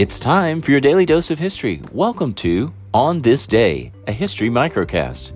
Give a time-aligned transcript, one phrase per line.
[0.00, 1.82] It's time for your daily dose of history.
[1.92, 5.32] Welcome to On This Day, a history microcast.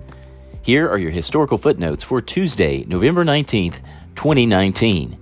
[0.63, 3.75] Here are your historical footnotes for Tuesday, November 19th,
[4.15, 5.19] 2019.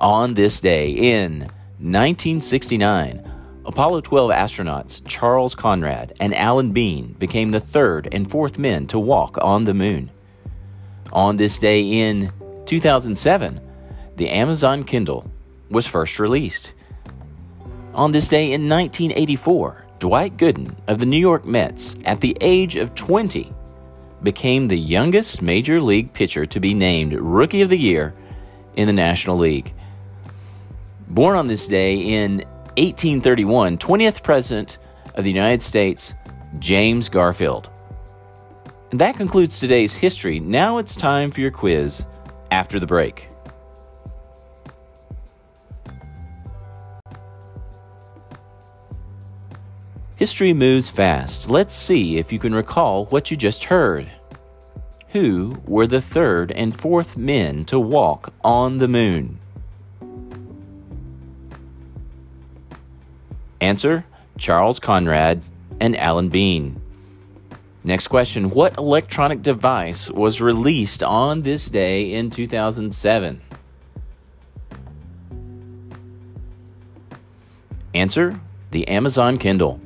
[0.00, 1.42] On this day in
[1.78, 3.22] 1969,
[3.66, 8.98] Apollo 12 astronauts Charles Conrad and Alan Bean became the third and fourth men to
[8.98, 10.10] walk on the moon.
[11.12, 12.32] On this day in
[12.66, 13.60] 2007,
[14.16, 15.30] the Amazon Kindle
[15.70, 16.74] was first released.
[17.94, 22.76] On this day in 1984, Dwight Gooden of the New York Mets, at the age
[22.76, 23.52] of 20,
[24.22, 28.14] became the youngest major league pitcher to be named Rookie of the Year
[28.76, 29.74] in the National League.
[31.08, 32.38] Born on this day in
[32.78, 34.78] 1831, 20th President
[35.14, 36.14] of the United States,
[36.58, 37.68] James Garfield.
[38.90, 40.40] And that concludes today's history.
[40.40, 42.06] Now it's time for your quiz
[42.50, 43.28] after the break.
[50.16, 51.50] History moves fast.
[51.50, 54.10] Let's see if you can recall what you just heard.
[55.08, 59.38] Who were the third and fourth men to walk on the moon?
[63.60, 64.04] Answer
[64.38, 65.42] Charles Conrad
[65.80, 66.80] and Alan Bean.
[67.84, 73.40] Next question What electronic device was released on this day in 2007?
[77.94, 78.40] Answer
[78.70, 79.80] The Amazon Kindle.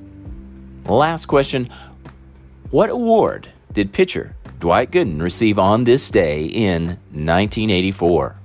[0.88, 1.68] Last question
[2.70, 8.36] What award did pitcher Dwight Gooden receive on this day in 1984?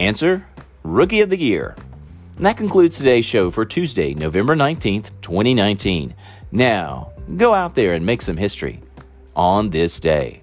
[0.00, 0.46] Answer
[0.82, 1.76] Rookie of the Year.
[2.36, 6.14] And that concludes today's show for Tuesday, November 19th, 2019.
[6.50, 8.80] Now, go out there and make some history
[9.36, 10.42] on this day.